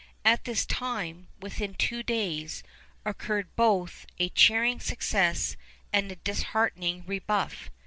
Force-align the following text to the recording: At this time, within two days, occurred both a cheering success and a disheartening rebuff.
At 0.25 0.45
this 0.45 0.65
time, 0.65 1.27
within 1.39 1.75
two 1.75 2.01
days, 2.01 2.63
occurred 3.05 3.55
both 3.55 4.07
a 4.17 4.29
cheering 4.29 4.79
success 4.79 5.55
and 5.93 6.11
a 6.11 6.15
disheartening 6.15 7.03
rebuff. 7.05 7.69